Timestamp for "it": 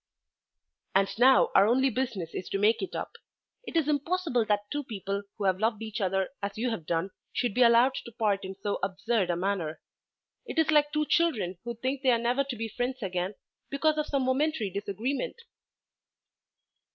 2.81-2.95, 3.67-3.77, 10.47-10.57